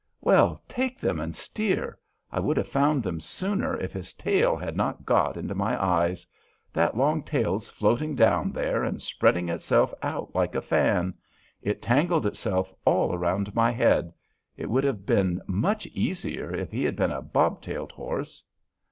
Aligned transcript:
"Well, 0.19 0.63
take 0.67 0.99
them, 0.99 1.19
and 1.19 1.35
steer. 1.35 1.95
I 2.31 2.39
would 2.39 2.57
have 2.57 2.67
found 2.67 3.03
them 3.03 3.19
sooner 3.19 3.77
if 3.79 3.93
his 3.93 4.15
tail 4.15 4.55
had 4.57 4.75
not 4.75 5.05
got 5.05 5.37
into 5.37 5.53
my 5.53 5.79
eyes. 5.79 6.25
That 6.73 6.97
long 6.97 7.21
tail's 7.21 7.69
floating 7.69 8.15
down 8.15 8.51
there 8.51 8.83
and 8.83 8.99
spreading 8.99 9.47
itself 9.47 9.93
out 10.01 10.33
like 10.33 10.55
a 10.55 10.61
fan; 10.63 11.13
it 11.61 11.83
tangled 11.83 12.25
itself 12.25 12.73
all 12.83 13.13
around 13.13 13.53
my 13.53 13.69
head. 13.69 14.11
It 14.57 14.71
would 14.71 14.85
have 14.85 15.05
been 15.05 15.39
much 15.45 15.85
easier 15.85 16.51
if 16.51 16.71
he 16.71 16.83
had 16.83 16.95
been 16.95 17.11
a 17.11 17.21
bob 17.21 17.61
tailed 17.61 17.91
horse." 17.91 18.43